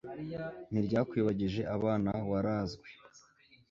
ntiryakwibagije 0.71 1.61
abana 1.75 2.11
warazwe 2.31 2.87